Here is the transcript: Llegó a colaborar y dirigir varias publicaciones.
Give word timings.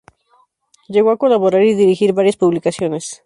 Llegó 0.87 1.11
a 1.11 1.17
colaborar 1.17 1.61
y 1.61 1.75
dirigir 1.75 2.13
varias 2.13 2.35
publicaciones. 2.35 3.19